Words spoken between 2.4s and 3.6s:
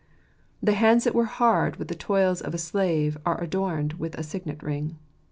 of a slave are